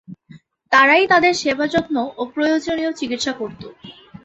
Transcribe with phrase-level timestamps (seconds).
[0.71, 3.61] তারাই তাদের সেবা যত্ন ও প্রয়োজনীয় চিকিৎসা করত।